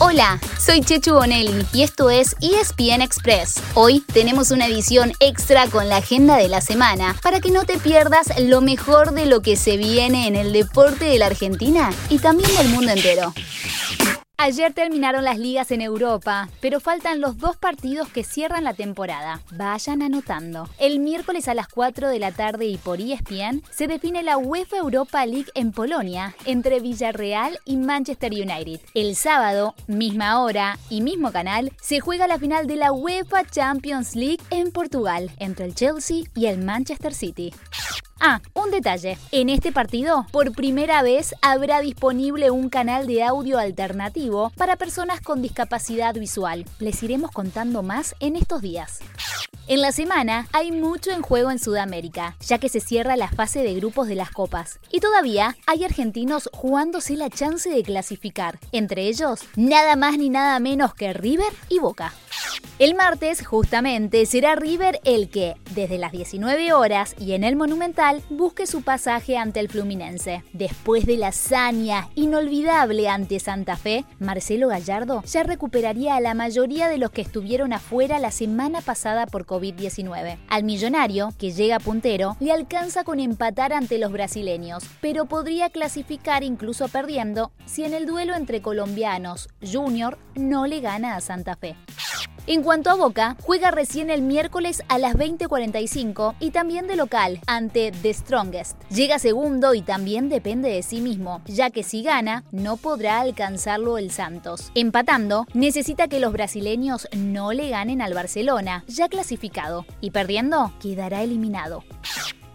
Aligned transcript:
Hola, 0.00 0.38
soy 0.60 0.80
Chechu 0.80 1.14
Bonelli 1.14 1.66
y 1.72 1.82
esto 1.82 2.08
es 2.08 2.36
ESPN 2.40 3.02
Express. 3.02 3.60
Hoy 3.74 3.98
tenemos 4.12 4.52
una 4.52 4.66
edición 4.68 5.12
extra 5.18 5.66
con 5.66 5.88
la 5.88 5.96
agenda 5.96 6.36
de 6.36 6.48
la 6.48 6.60
semana 6.60 7.16
para 7.20 7.40
que 7.40 7.50
no 7.50 7.64
te 7.64 7.78
pierdas 7.78 8.28
lo 8.38 8.60
mejor 8.60 9.10
de 9.10 9.26
lo 9.26 9.42
que 9.42 9.56
se 9.56 9.76
viene 9.76 10.28
en 10.28 10.36
el 10.36 10.52
deporte 10.52 11.06
de 11.06 11.18
la 11.18 11.26
Argentina 11.26 11.90
y 12.10 12.20
también 12.20 12.54
del 12.56 12.68
mundo 12.68 12.92
entero. 12.92 13.34
Ayer 14.40 14.72
terminaron 14.72 15.24
las 15.24 15.36
ligas 15.36 15.72
en 15.72 15.80
Europa, 15.80 16.48
pero 16.60 16.78
faltan 16.78 17.20
los 17.20 17.38
dos 17.38 17.56
partidos 17.56 18.08
que 18.08 18.22
cierran 18.22 18.62
la 18.62 18.72
temporada. 18.72 19.42
Vayan 19.50 20.00
anotando. 20.00 20.68
El 20.78 21.00
miércoles 21.00 21.48
a 21.48 21.54
las 21.54 21.66
4 21.66 22.08
de 22.08 22.20
la 22.20 22.30
tarde 22.30 22.66
y 22.66 22.76
por 22.76 23.00
ESPN 23.00 23.64
se 23.68 23.88
define 23.88 24.22
la 24.22 24.38
UEFA 24.38 24.76
Europa 24.76 25.26
League 25.26 25.50
en 25.54 25.72
Polonia 25.72 26.36
entre 26.44 26.78
Villarreal 26.78 27.58
y 27.64 27.78
Manchester 27.78 28.30
United. 28.30 28.80
El 28.94 29.16
sábado, 29.16 29.74
misma 29.88 30.40
hora 30.40 30.78
y 30.88 31.00
mismo 31.00 31.32
canal, 31.32 31.72
se 31.82 31.98
juega 31.98 32.28
la 32.28 32.38
final 32.38 32.68
de 32.68 32.76
la 32.76 32.92
UEFA 32.92 33.44
Champions 33.44 34.14
League 34.14 34.44
en 34.50 34.70
Portugal 34.70 35.32
entre 35.38 35.64
el 35.64 35.74
Chelsea 35.74 36.26
y 36.36 36.46
el 36.46 36.58
Manchester 36.58 37.12
City. 37.12 37.52
Ah, 38.20 38.40
un 38.54 38.72
detalle. 38.72 39.16
En 39.30 39.48
este 39.48 39.70
partido, 39.70 40.26
por 40.32 40.50
primera 40.52 41.02
vez, 41.02 41.34
habrá 41.40 41.80
disponible 41.80 42.50
un 42.50 42.68
canal 42.68 43.06
de 43.06 43.22
audio 43.22 43.58
alternativo 43.58 44.50
para 44.56 44.76
personas 44.76 45.20
con 45.20 45.40
discapacidad 45.40 46.14
visual. 46.14 46.64
Les 46.80 47.00
iremos 47.04 47.30
contando 47.30 47.82
más 47.84 48.16
en 48.18 48.34
estos 48.34 48.60
días. 48.60 48.98
En 49.68 49.82
la 49.82 49.92
semana 49.92 50.48
hay 50.52 50.72
mucho 50.72 51.10
en 51.10 51.22
juego 51.22 51.50
en 51.50 51.60
Sudamérica, 51.60 52.36
ya 52.40 52.58
que 52.58 52.68
se 52.68 52.80
cierra 52.80 53.16
la 53.16 53.28
fase 53.28 53.62
de 53.62 53.74
grupos 53.74 54.08
de 54.08 54.16
las 54.16 54.30
copas. 54.30 54.80
Y 54.90 54.98
todavía 54.98 55.56
hay 55.66 55.84
argentinos 55.84 56.50
jugándose 56.52 57.14
la 57.16 57.30
chance 57.30 57.70
de 57.70 57.82
clasificar. 57.82 58.58
Entre 58.72 59.02
ellos, 59.02 59.40
nada 59.54 59.94
más 59.94 60.18
ni 60.18 60.30
nada 60.30 60.58
menos 60.58 60.94
que 60.94 61.12
River 61.12 61.52
y 61.68 61.78
Boca. 61.78 62.12
El 62.78 62.94
martes, 62.94 63.44
justamente, 63.44 64.24
será 64.24 64.54
River 64.54 65.00
el 65.02 65.30
que, 65.30 65.56
desde 65.74 65.98
las 65.98 66.12
19 66.12 66.72
horas 66.72 67.16
y 67.18 67.32
en 67.32 67.42
el 67.42 67.56
Monumental, 67.56 68.22
busque 68.30 68.68
su 68.68 68.82
pasaje 68.82 69.36
ante 69.36 69.58
el 69.58 69.68
Fluminense. 69.68 70.44
Después 70.52 71.04
de 71.04 71.16
la 71.16 71.28
hazaña 71.28 72.08
inolvidable 72.14 73.08
ante 73.08 73.40
Santa 73.40 73.76
Fe, 73.76 74.04
Marcelo 74.20 74.68
Gallardo 74.68 75.24
ya 75.24 75.42
recuperaría 75.42 76.14
a 76.14 76.20
la 76.20 76.34
mayoría 76.34 76.88
de 76.88 76.98
los 76.98 77.10
que 77.10 77.22
estuvieron 77.22 77.72
afuera 77.72 78.20
la 78.20 78.30
semana 78.30 78.80
pasada 78.80 79.26
por 79.26 79.44
COVID-19. 79.44 80.38
Al 80.48 80.62
millonario, 80.62 81.34
que 81.36 81.50
llega 81.50 81.80
puntero, 81.80 82.36
le 82.38 82.52
alcanza 82.52 83.02
con 83.02 83.18
empatar 83.18 83.72
ante 83.72 83.98
los 83.98 84.12
brasileños, 84.12 84.84
pero 85.00 85.24
podría 85.24 85.68
clasificar 85.70 86.44
incluso 86.44 86.86
perdiendo 86.86 87.50
si 87.66 87.82
en 87.82 87.92
el 87.92 88.06
duelo 88.06 88.36
entre 88.36 88.62
colombianos, 88.62 89.48
Junior 89.60 90.16
no 90.36 90.68
le 90.68 90.80
gana 90.80 91.16
a 91.16 91.20
Santa 91.20 91.56
Fe. 91.56 91.74
En 92.50 92.62
cuanto 92.62 92.88
a 92.88 92.94
Boca, 92.94 93.36
juega 93.42 93.70
recién 93.70 94.08
el 94.08 94.22
miércoles 94.22 94.82
a 94.88 94.96
las 94.96 95.16
20:45 95.16 96.34
y 96.40 96.50
también 96.50 96.86
de 96.86 96.96
local 96.96 97.40
ante 97.46 97.92
The 97.92 98.14
Strongest. 98.14 98.82
Llega 98.88 99.18
segundo 99.18 99.74
y 99.74 99.82
también 99.82 100.30
depende 100.30 100.70
de 100.70 100.82
sí 100.82 101.02
mismo, 101.02 101.42
ya 101.44 101.68
que 101.68 101.82
si 101.82 102.02
gana 102.02 102.44
no 102.50 102.78
podrá 102.78 103.20
alcanzarlo 103.20 103.98
el 103.98 104.10
Santos. 104.10 104.72
Empatando, 104.74 105.46
necesita 105.52 106.08
que 106.08 106.20
los 106.20 106.32
brasileños 106.32 107.06
no 107.14 107.52
le 107.52 107.68
ganen 107.68 108.00
al 108.00 108.14
Barcelona, 108.14 108.82
ya 108.88 109.10
clasificado, 109.10 109.84
y 110.00 110.10
perdiendo, 110.10 110.72
quedará 110.80 111.22
eliminado. 111.22 111.84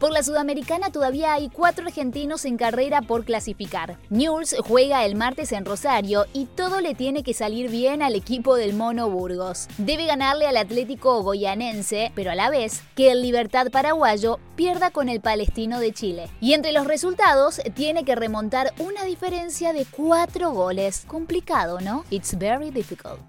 Por 0.03 0.11
la 0.11 0.21
Sudamericana 0.21 0.91
todavía 0.91 1.31
hay 1.33 1.47
cuatro 1.47 1.85
argentinos 1.85 2.43
en 2.43 2.57
carrera 2.57 3.01
por 3.03 3.23
clasificar. 3.23 3.97
Newell's 4.09 4.53
juega 4.67 5.05
el 5.05 5.15
martes 5.15 5.53
en 5.53 5.63
Rosario 5.63 6.25
y 6.33 6.45
todo 6.45 6.81
le 6.81 6.93
tiene 6.93 7.23
que 7.23 7.33
salir 7.33 7.71
bien 7.71 8.01
al 8.01 8.13
equipo 8.13 8.57
del 8.57 8.73
Mono 8.73 9.09
Burgos. 9.09 9.69
Debe 9.77 10.05
ganarle 10.05 10.45
al 10.45 10.57
Atlético 10.57 11.23
Goyanense, 11.23 12.11
pero 12.15 12.31
a 12.31 12.35
la 12.35 12.49
vez 12.49 12.83
que 12.95 13.11
el 13.11 13.21
Libertad 13.21 13.67
Paraguayo 13.71 14.41
pierda 14.57 14.91
con 14.91 15.07
el 15.07 15.21
Palestino 15.21 15.79
de 15.79 15.93
Chile. 15.93 16.29
Y 16.41 16.51
entre 16.51 16.73
los 16.73 16.85
resultados 16.85 17.61
tiene 17.73 18.03
que 18.03 18.15
remontar 18.15 18.73
una 18.79 19.05
diferencia 19.05 19.71
de 19.71 19.85
cuatro 19.85 20.51
goles. 20.51 21.05
Complicado, 21.07 21.79
¿no? 21.79 22.03
It's 22.09 22.37
very 22.37 22.71
difficult. 22.71 23.21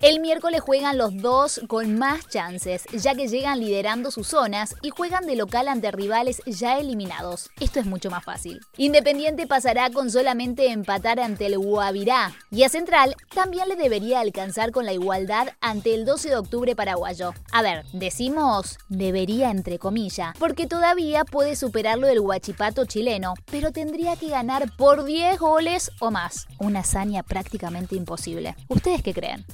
El 0.00 0.20
miércoles 0.20 0.60
juegan 0.60 0.96
los 0.96 1.16
dos 1.16 1.60
con 1.66 1.98
más 1.98 2.28
chances, 2.28 2.84
ya 2.92 3.16
que 3.16 3.26
llegan 3.26 3.58
liderando 3.58 4.12
sus 4.12 4.28
zonas 4.28 4.76
y 4.80 4.90
juegan 4.90 5.26
de 5.26 5.34
local 5.34 5.66
ante 5.66 5.90
rivales 5.90 6.40
ya 6.46 6.78
eliminados. 6.78 7.50
Esto 7.58 7.80
es 7.80 7.86
mucho 7.86 8.08
más 8.08 8.24
fácil. 8.24 8.60
Independiente 8.76 9.48
pasará 9.48 9.90
con 9.90 10.12
solamente 10.12 10.70
empatar 10.70 11.18
ante 11.18 11.46
el 11.46 11.58
Guavirá 11.58 12.32
y 12.52 12.62
a 12.62 12.68
Central 12.68 13.16
también 13.34 13.68
le 13.68 13.74
debería 13.74 14.20
alcanzar 14.20 14.70
con 14.70 14.86
la 14.86 14.92
igualdad 14.92 15.48
ante 15.60 15.94
el 15.94 16.04
12 16.04 16.28
de 16.28 16.36
octubre 16.36 16.76
paraguayo. 16.76 17.34
A 17.50 17.62
ver, 17.62 17.84
decimos 17.92 18.78
debería 18.88 19.50
entre 19.50 19.80
comillas, 19.80 20.32
porque 20.38 20.68
todavía 20.68 21.24
puede 21.24 21.56
superarlo 21.56 22.06
el 22.06 22.20
Huachipato 22.20 22.84
chileno, 22.84 23.34
pero 23.50 23.72
tendría 23.72 24.14
que 24.14 24.28
ganar 24.28 24.70
por 24.76 25.02
10 25.02 25.40
goles 25.40 25.90
o 25.98 26.12
más. 26.12 26.46
Una 26.60 26.80
hazaña 26.80 27.24
prácticamente 27.24 27.96
imposible. 27.96 28.54
¿Ustedes 28.68 29.02
qué 29.02 29.12
creen? 29.12 29.44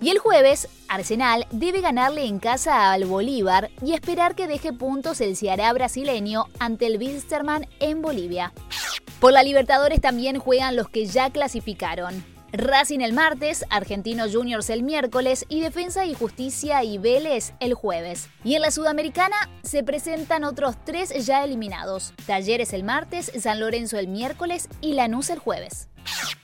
Y 0.00 0.10
el 0.10 0.18
jueves, 0.18 0.68
Arsenal 0.88 1.46
debe 1.50 1.80
ganarle 1.80 2.26
en 2.26 2.38
casa 2.38 2.92
al 2.92 3.06
Bolívar 3.06 3.70
y 3.82 3.94
esperar 3.94 4.34
que 4.34 4.46
deje 4.46 4.72
puntos 4.72 5.20
el 5.20 5.36
Ceará 5.36 5.72
brasileño 5.72 6.46
ante 6.58 6.86
el 6.86 6.98
Wilstermann 6.98 7.66
en 7.80 8.02
Bolivia. 8.02 8.52
Por 9.20 9.32
la 9.32 9.42
Libertadores 9.42 10.00
también 10.00 10.38
juegan 10.38 10.76
los 10.76 10.88
que 10.88 11.06
ya 11.06 11.30
clasificaron. 11.30 12.24
Racing 12.52 13.00
el 13.00 13.12
martes, 13.12 13.64
Argentinos 13.70 14.34
Juniors 14.34 14.70
el 14.70 14.82
miércoles 14.82 15.44
y 15.48 15.60
Defensa 15.60 16.06
y 16.06 16.14
Justicia 16.14 16.84
y 16.84 16.96
Vélez 16.98 17.52
el 17.60 17.74
jueves. 17.74 18.28
Y 18.44 18.54
en 18.54 18.62
la 18.62 18.70
Sudamericana 18.70 19.36
se 19.62 19.82
presentan 19.82 20.44
otros 20.44 20.76
tres 20.84 21.26
ya 21.26 21.42
eliminados. 21.42 22.12
Talleres 22.26 22.72
el 22.72 22.84
martes, 22.84 23.32
San 23.38 23.60
Lorenzo 23.60 23.98
el 23.98 24.08
miércoles 24.08 24.68
y 24.80 24.92
Lanús 24.92 25.30
el 25.30 25.38
jueves. 25.38 25.88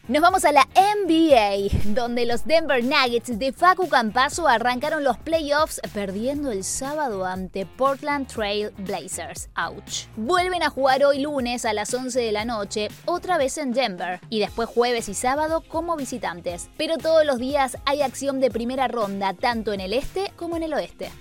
Nos 0.09 0.21
vamos 0.21 0.45
a 0.45 0.51
la 0.51 0.67
NBA, 0.75 1.93
donde 1.95 2.27
los 2.27 2.45
Denver 2.45 2.83
Nuggets 2.83 3.39
de 3.39 3.53
Facu 3.53 3.89
Campaso 3.89 4.49
arrancaron 4.49 5.05
los 5.05 5.17
playoffs 5.17 5.81
perdiendo 5.95 6.51
el 6.51 6.65
sábado 6.65 7.25
ante 7.25 7.67
Portland 7.67 8.27
Trail 8.27 8.73
Blazers. 8.79 9.49
Ouch. 9.55 10.07
Vuelven 10.17 10.65
a 10.65 10.71
jugar 10.71 11.05
hoy 11.05 11.21
lunes 11.21 11.65
a 11.65 11.73
las 11.73 11.95
11 11.95 12.19
de 12.19 12.33
la 12.33 12.45
noche, 12.45 12.89
otra 13.05 13.39
vez 13.39 13.57
en 13.59 13.73
Denver, 13.73 14.21
y 14.29 14.41
después 14.41 14.69
jueves 14.69 15.09
y 15.09 15.15
sábado 15.15 15.63
como 15.69 15.95
visitantes. 15.95 16.69
Pero 16.77 16.99
todos 16.99 17.25
los 17.25 17.39
días 17.39 17.79
hay 17.85 18.03
acción 18.03 18.41
de 18.41 18.51
primera 18.51 18.89
ronda, 18.89 19.35
tanto 19.35 19.73
en 19.73 19.79
el 19.79 19.93
este 19.93 20.33
como 20.35 20.57
en 20.57 20.65
el 20.65 20.75
oeste. 20.75 21.13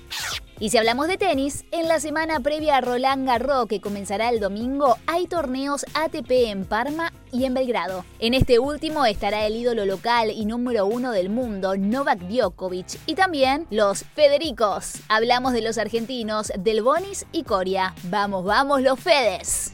Y 0.61 0.69
si 0.69 0.77
hablamos 0.77 1.07
de 1.07 1.17
tenis, 1.17 1.65
en 1.71 1.87
la 1.87 1.99
semana 1.99 2.39
previa 2.39 2.77
a 2.77 2.81
Roland 2.81 3.25
Garros, 3.25 3.65
que 3.65 3.81
comenzará 3.81 4.29
el 4.29 4.39
domingo, 4.39 4.95
hay 5.07 5.25
torneos 5.25 5.87
ATP 5.95 6.29
en 6.29 6.65
Parma 6.65 7.11
y 7.31 7.45
en 7.45 7.55
Belgrado. 7.55 8.05
En 8.19 8.35
este 8.35 8.59
último 8.59 9.07
estará 9.07 9.47
el 9.47 9.55
ídolo 9.55 9.87
local 9.87 10.29
y 10.29 10.45
número 10.45 10.85
uno 10.85 11.13
del 11.13 11.29
mundo, 11.31 11.75
Novak 11.77 12.19
Djokovic, 12.27 12.99
y 13.07 13.15
también 13.15 13.65
los 13.71 14.03
Federicos. 14.13 14.97
Hablamos 15.09 15.53
de 15.53 15.63
los 15.63 15.79
argentinos, 15.79 16.53
Del 16.59 16.83
Bonis 16.83 17.25
y 17.31 17.41
Coria. 17.41 17.95
Vamos, 18.03 18.45
vamos, 18.45 18.83
los 18.83 18.99
Fedes. 18.99 19.73